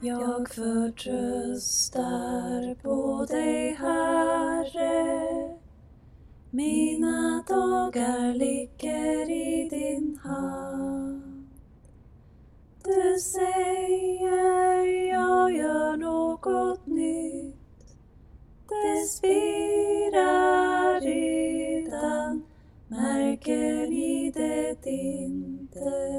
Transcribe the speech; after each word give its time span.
Jag 0.00 0.48
förtröstar 0.48 2.04
på 2.82 3.24
dig, 3.24 3.74
Herre. 3.74 5.58
Mina 6.50 7.44
dagar 7.48 8.34
ligger 8.34 9.30
i 9.30 9.68
din 9.68 10.18
hand. 10.22 11.48
Du 12.84 13.18
säger 13.18 15.08
jag 15.08 15.52
gör 15.52 15.96
något 15.96 16.86
nytt. 16.86 17.56
Det 18.68 19.06
spirar 19.08 21.00
redan, 21.00 22.42
märker 22.88 23.86
ni 23.88 24.32
det 24.34 24.90
inte? 24.90 26.17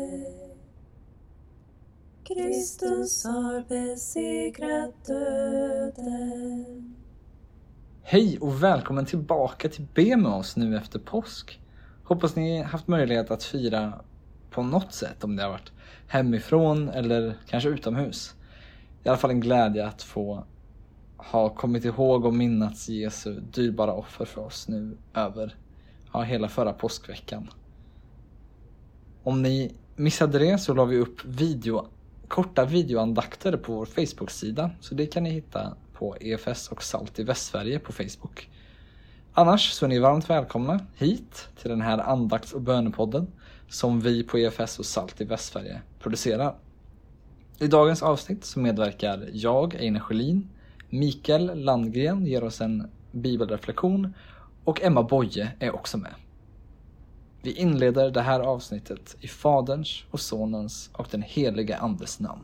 Kristus 2.34 3.24
har 3.26 3.64
besegrat 3.70 5.06
döden. 5.06 6.96
Hej 8.02 8.38
och 8.40 8.64
välkommen 8.64 9.06
tillbaka 9.06 9.70
till 9.70 9.88
Be 9.94 10.18
med 10.18 10.32
oss 10.32 10.56
nu 10.56 10.78
efter 10.78 11.00
påsk. 11.00 11.60
Hoppas 12.04 12.36
ni 12.36 12.62
haft 12.62 12.88
möjlighet 12.88 13.32
att 13.32 13.44
fira 13.44 13.94
på 14.50 14.64
något 14.64 14.94
sätt 14.94 15.24
om 15.24 15.36
det 15.36 15.44
har 15.44 15.50
varit 15.50 15.72
hemifrån 16.08 16.90
eller 16.90 17.38
kanske 17.48 17.70
utomhus. 17.70 18.36
I 19.04 19.10
alla 19.10 19.18
fall 19.18 19.32
en 19.32 19.40
glädje 19.40 19.88
att 19.88 20.04
få 20.04 20.44
ha 21.18 21.50
kommit 21.50 21.86
ihåg 21.86 22.26
och 22.26 22.34
minnats 22.34 22.90
Jesu 22.90 23.40
dyrbara 23.40 23.94
offer 23.94 24.26
för 24.26 24.42
oss 24.42 24.68
nu 24.68 24.98
över 25.14 25.56
ja, 26.14 26.22
hela 26.22 26.50
förra 26.50 26.74
påskveckan. 26.74 27.50
Om 29.24 29.42
ni 29.42 29.74
missade 29.96 30.40
det 30.40 30.58
så 30.58 30.74
la 30.74 30.86
vi 30.86 30.98
upp 30.98 31.26
video, 31.26 31.88
korta 32.30 32.66
videoandakter 32.66 33.58
på 33.58 33.74
vår 33.74 33.86
Facebook-sida 33.86 34.72
så 34.80 34.96
det 34.96 35.06
kan 35.06 35.24
ni 35.24 35.30
hitta 35.30 35.74
på 35.94 36.18
EFS 36.22 36.68
och 36.68 36.84
Salt 36.84 37.20
i 37.20 37.24
Västsverige 37.24 37.80
på 37.80 37.94
Facebook. 37.94 38.50
Annars 39.34 39.72
så 39.72 39.86
är 39.86 39.90
ni 39.90 40.00
varmt 40.00 40.30
välkomna 40.30 40.80
hit 40.96 41.48
till 41.62 41.70
den 41.70 41.82
här 41.82 41.98
andakts 41.98 42.54
och 42.54 42.62
bönepodden 42.62 43.28
som 43.70 44.02
vi 44.02 44.24
på 44.24 44.38
EFS 44.38 44.80
och 44.80 44.86
Salt 44.86 45.22
i 45.22 45.26
Västsverige 45.26 45.82
producerar. 46.00 46.56
I 47.60 47.68
dagens 47.68 48.04
avsnitt 48.04 48.46
så 48.46 48.60
medverkar 48.60 49.30
jag, 49.34 49.76
Einar 49.76 50.00
Sjölin, 50.00 50.50
Mikael 50.90 51.64
Landgren 51.64 52.26
ger 52.26 52.44
oss 52.44 52.62
en 52.62 52.90
bibelreflektion 53.12 54.14
och 54.64 54.82
Emma 54.82 55.04
Boye 55.04 55.52
är 55.60 55.76
också 55.76 55.98
med. 55.98 56.14
Vi 57.42 57.54
inleder 57.54 58.12
det 58.12 58.22
här 58.22 58.40
avsnittet 58.40 59.16
i 59.20 59.28
Faderns 59.28 60.04
och 60.12 60.20
Sonens 60.20 60.90
och 60.94 61.08
den 61.12 61.22
helige 61.22 61.78
Andes 61.78 62.20
namn. 62.20 62.44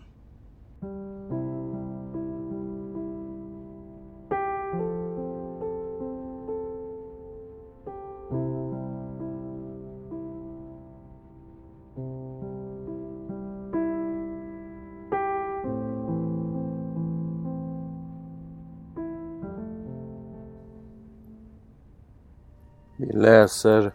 Vi 22.97 23.13
läser 23.13 23.93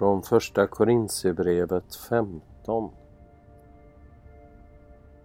från 0.00 0.22
första 0.22 0.66
Korintierbrevet 0.66 1.94
15. 1.94 2.90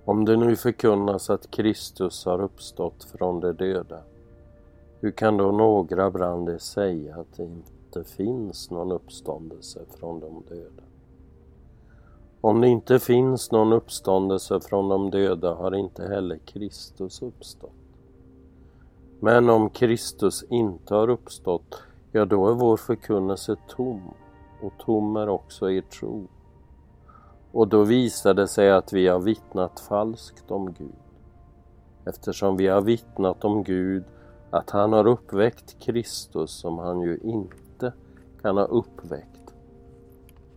Om 0.06 0.26
det 0.26 0.38
nu 0.38 0.56
förkunnas 0.56 1.30
att 1.30 1.52
Kristus 1.52 2.26
har 2.26 2.42
uppstått 2.42 3.04
från 3.04 3.40
de 3.40 3.52
döda, 3.54 4.00
hur 5.00 5.12
kan 5.12 5.38
då 5.38 5.52
några 5.52 6.12
bland 6.12 6.50
er 6.50 6.58
säga 6.58 7.16
att 7.16 7.38
det 7.38 7.44
inte 7.44 8.04
finns 8.04 8.72
någon 8.72 8.92
uppståndelse 8.92 9.80
från 10.00 10.20
de 10.20 10.44
döda? 10.50 10.84
Om 12.42 12.62
det 12.62 12.68
inte 12.68 13.00
finns 13.00 13.52
någon 13.52 13.74
uppståndelse 13.74 14.60
från 14.60 14.90
de 14.90 15.12
döda 15.12 15.54
har 15.54 15.76
inte 15.76 16.08
heller 16.08 16.38
Kristus 16.38 17.22
uppstått. 17.22 17.72
Men 19.20 19.50
om 19.50 19.70
Kristus 19.70 20.44
inte 20.50 20.96
har 20.96 21.10
uppstått 21.10 21.84
ja 22.12 22.26
då 22.26 22.50
är 22.50 22.54
vår 22.54 22.78
förkunnelse 22.78 23.56
tom 23.68 24.14
och 24.62 24.74
tom 24.78 25.16
är 25.16 25.30
också 25.30 25.72
er 25.72 25.82
tro. 25.82 26.28
Och 27.52 27.68
då 27.68 27.84
visar 27.84 28.34
det 28.34 28.48
sig 28.48 28.72
att 28.72 28.94
vi 28.94 29.08
har 29.08 29.20
vittnat 29.20 29.80
falskt 29.80 30.52
om 30.52 30.74
Gud. 30.74 30.96
Eftersom 32.06 32.58
vi 32.58 32.68
har 32.68 32.82
vittnat 32.82 33.46
om 33.46 33.64
Gud 33.64 34.04
att 34.50 34.70
han 34.70 34.94
har 34.94 35.08
uppväckt 35.08 35.80
Kristus 35.80 36.52
som 36.52 36.78
han 36.78 37.02
ju 37.02 37.20
inte 37.24 37.94
kan 38.42 38.58
ha 38.58 38.64
uppväckt. 38.64 39.54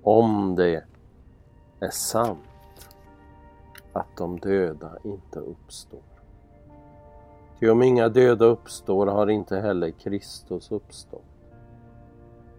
Om 0.02 0.54
det 0.56 0.84
är 1.80 1.90
sant 1.90 2.38
att 3.92 4.16
de 4.16 4.38
döda 4.38 4.90
inte 5.02 5.38
uppstår. 5.38 6.00
Ty 7.60 7.68
om 7.68 7.82
inga 7.82 8.08
döda 8.08 8.44
uppstår 8.44 9.06
har 9.06 9.30
inte 9.30 9.56
heller 9.56 9.90
Kristus 9.90 10.72
uppstått. 10.72 11.27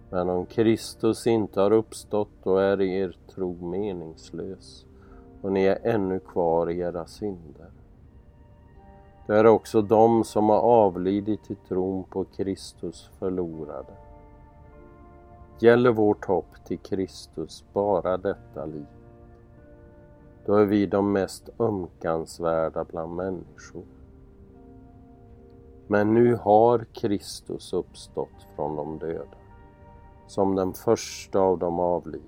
Men 0.10 0.30
om 0.30 0.46
Kristus 0.46 1.28
inte 1.28 1.62
har 1.62 1.72
uppstått, 1.72 2.30
då 2.44 2.58
är 2.58 2.82
er 2.82 3.18
tro 3.36 3.66
meningslös 3.66 4.86
och 5.42 5.52
ni 5.52 5.64
är 5.64 5.80
ännu 5.84 6.20
kvar 6.20 6.70
i 6.70 6.80
era 6.80 7.06
synder. 7.06 7.72
Det 9.28 9.38
är 9.38 9.46
också 9.46 9.82
de 9.82 10.24
som 10.24 10.50
har 10.50 10.60
avlidit 10.60 11.52
i 11.52 11.56
tron 11.56 12.04
på 12.04 12.24
Kristus 12.24 13.10
förlorade. 13.20 13.94
Gäller 15.60 15.92
vårt 15.92 16.26
hopp 16.26 16.66
till 16.66 16.80
Kristus 16.80 17.64
bara 17.74 18.18
detta 18.18 18.66
liv, 18.66 18.86
då 20.46 20.56
är 20.56 20.66
vi 20.66 20.86
de 20.86 21.12
mest 21.12 21.50
ömkansvärda 21.60 22.84
bland 22.84 23.16
människor. 23.16 23.84
Men 25.88 26.14
nu 26.14 26.36
har 26.36 26.86
Kristus 26.94 27.74
uppstått 27.74 28.48
från 28.56 28.76
de 28.76 29.00
döda 29.00 29.39
som 30.30 30.56
den 30.56 30.74
första 30.74 31.40
av 31.40 31.60
de 31.60 31.80
avlidna. 31.80 32.26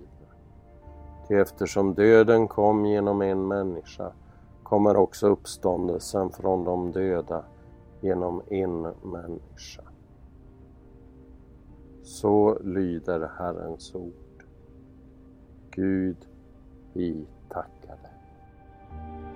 Ty 1.28 1.36
eftersom 1.36 1.94
döden 1.94 2.48
kom 2.48 2.86
genom 2.86 3.22
en 3.22 3.48
människa 3.48 4.12
kommer 4.64 4.96
också 4.96 5.28
uppståndelsen 5.28 6.30
från 6.30 6.64
de 6.64 6.92
döda 6.92 7.44
genom 8.02 8.42
en 8.48 8.82
människa. 9.04 9.84
Så 12.04 12.60
lyder 12.64 13.32
Herrens 13.38 13.96
ord. 13.96 14.46
Gud, 15.72 16.28
vi 16.94 17.26
tackar 17.50 17.98
dig. 18.02 19.31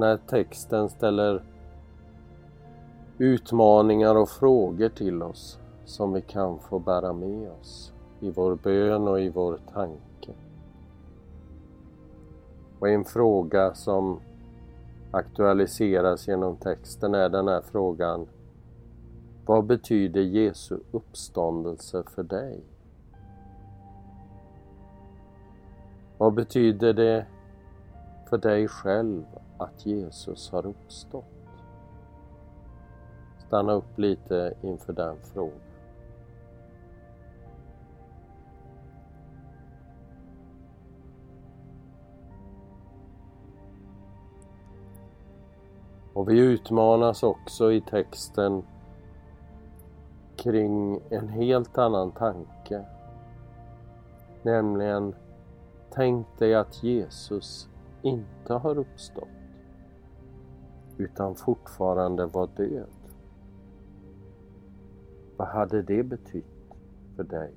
När 0.00 0.16
texten 0.16 0.88
ställer 0.88 1.42
utmaningar 3.18 4.14
och 4.14 4.28
frågor 4.28 4.88
till 4.88 5.22
oss 5.22 5.58
som 5.84 6.12
vi 6.12 6.20
kan 6.20 6.58
få 6.58 6.78
bära 6.78 7.12
med 7.12 7.50
oss 7.50 7.92
i 8.20 8.30
vår 8.30 8.54
bön 8.54 9.08
och 9.08 9.20
i 9.20 9.28
vår 9.28 9.58
tanke. 9.74 10.32
Och 12.78 12.88
en 12.88 13.04
fråga 13.04 13.74
som 13.74 14.20
aktualiseras 15.10 16.28
genom 16.28 16.56
texten 16.56 17.14
är 17.14 17.28
den 17.28 17.48
här 17.48 17.60
frågan 17.60 18.26
Vad 19.46 19.64
betyder 19.64 20.20
Jesu 20.20 20.78
uppståndelse 20.92 22.02
för 22.02 22.22
dig? 22.22 22.60
Vad 26.18 26.34
betyder 26.34 26.92
det 26.92 27.26
för 28.30 28.38
dig 28.38 28.68
själv 28.68 29.24
att 29.58 29.86
Jesus 29.86 30.50
har 30.50 30.66
uppstått? 30.66 31.24
Stanna 33.46 33.72
upp 33.72 33.98
lite 33.98 34.54
inför 34.62 34.92
den 34.92 35.16
frågan. 35.22 35.60
Och 46.12 46.28
vi 46.28 46.38
utmanas 46.38 47.22
också 47.22 47.72
i 47.72 47.80
texten 47.80 48.62
kring 50.36 51.00
en 51.10 51.28
helt 51.28 51.78
annan 51.78 52.12
tanke. 52.12 52.84
Nämligen, 54.42 55.14
tänk 55.90 56.26
dig 56.38 56.54
att 56.54 56.82
Jesus 56.82 57.69
inte 58.02 58.54
har 58.54 58.78
uppstått 58.78 59.28
utan 60.98 61.34
fortfarande 61.34 62.26
var 62.26 62.48
död. 62.56 62.86
Vad 65.36 65.48
hade 65.48 65.82
det 65.82 66.02
betytt 66.02 66.74
för 67.16 67.24
dig? 67.24 67.52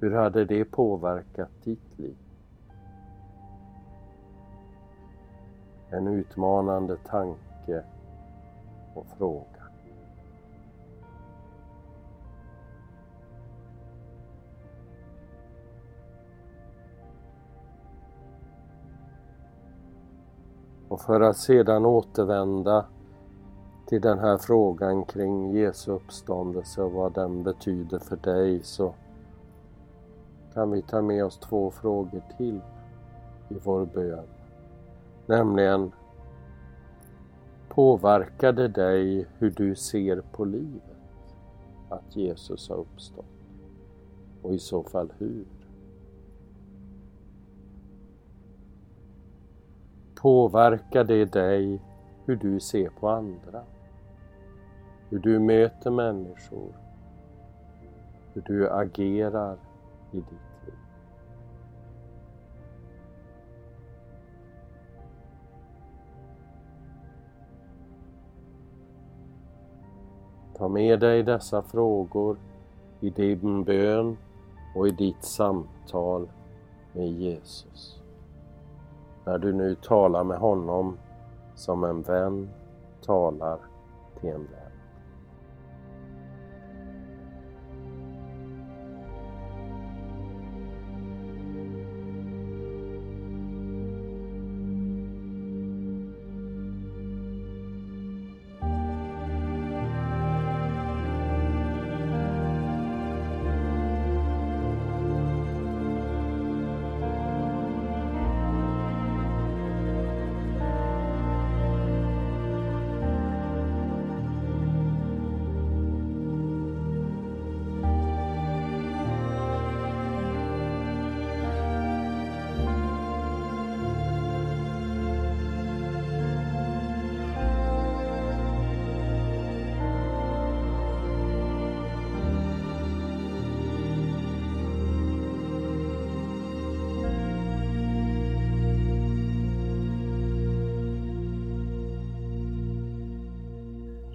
Hur 0.00 0.14
hade 0.14 0.44
det 0.44 0.64
påverkat 0.64 1.50
ditt 1.64 1.98
liv? 1.98 2.16
En 5.90 6.06
utmanande 6.06 6.96
tanke 6.96 7.84
och 8.94 9.06
fråga. 9.18 9.59
Och 20.90 21.00
för 21.00 21.20
att 21.20 21.36
sedan 21.36 21.86
återvända 21.86 22.84
till 23.86 24.00
den 24.00 24.18
här 24.18 24.38
frågan 24.38 25.04
kring 25.04 25.50
Jesu 25.50 25.92
uppståndelse 25.92 26.82
och 26.82 26.92
vad 26.92 27.14
den 27.14 27.42
betyder 27.42 27.98
för 27.98 28.16
dig 28.16 28.62
så 28.62 28.94
kan 30.54 30.70
vi 30.70 30.82
ta 30.82 31.02
med 31.02 31.24
oss 31.24 31.38
två 31.38 31.70
frågor 31.70 32.22
till 32.36 32.60
i 33.48 33.54
vår 33.64 33.86
bön. 33.86 34.26
Nämligen 35.26 35.92
Påverkar 37.68 38.52
det 38.52 38.68
dig 38.68 39.26
hur 39.38 39.50
du 39.50 39.74
ser 39.74 40.22
på 40.32 40.44
livet 40.44 40.82
att 41.88 42.16
Jesus 42.16 42.68
har 42.68 42.76
uppstått? 42.76 43.24
Och 44.42 44.54
i 44.54 44.58
så 44.58 44.82
fall 44.82 45.12
hur? 45.18 45.44
Påverkar 50.20 51.04
det 51.04 51.24
dig 51.24 51.80
hur 52.26 52.36
du 52.36 52.60
ser 52.60 52.88
på 52.88 53.08
andra? 53.08 53.62
Hur 55.08 55.18
du 55.18 55.38
möter 55.38 55.90
människor? 55.90 56.72
Hur 58.32 58.42
du 58.42 58.70
agerar 58.70 59.56
i 60.12 60.16
ditt 60.16 60.30
liv? 60.66 60.74
Ta 70.54 70.68
med 70.68 71.00
dig 71.00 71.22
dessa 71.22 71.62
frågor 71.62 72.38
i 73.00 73.10
din 73.10 73.64
bön 73.64 74.16
och 74.76 74.88
i 74.88 74.90
ditt 74.90 75.24
samtal 75.24 76.28
med 76.92 77.08
Jesus 77.08 77.99
när 79.30 79.38
du 79.38 79.52
nu 79.52 79.74
talar 79.74 80.24
med 80.24 80.38
honom 80.38 80.98
som 81.54 81.84
en 81.84 82.02
vän 82.02 82.50
talar 83.06 83.58
till 84.20 84.30
en 84.30 84.46
vän. 84.46 84.69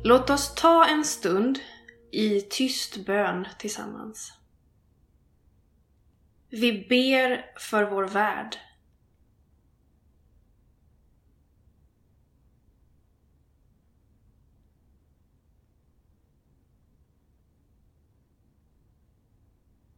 Låt 0.07 0.30
oss 0.30 0.56
ta 0.56 0.86
en 0.86 1.06
stund 1.06 1.60
i 2.12 2.42
tyst 2.42 3.06
bön 3.06 3.48
tillsammans. 3.60 4.34
Vi 6.50 6.86
ber 6.90 7.60
för 7.60 7.84
vår 7.84 8.04
värld. 8.04 8.56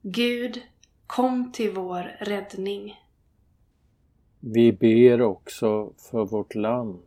Gud, 0.02 0.62
kom 1.08 1.52
till 1.52 1.72
vår 1.72 2.04
räddning. 2.20 2.96
Vi 4.40 4.74
ber 4.74 5.22
också 5.22 5.94
för 5.98 6.26
vårt 6.26 6.56
land. 6.56 7.07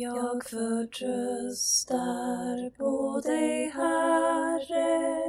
Jag 0.00 0.44
förtröstar 0.44 1.96
på 2.70 3.20
dig, 3.20 3.68
Herre. 3.68 5.22